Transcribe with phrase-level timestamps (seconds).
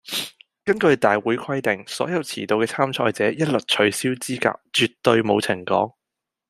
[0.65, 5.93] 根據大會規定，所有遲到嘅參賽者，一律取消資格，絕對冇情講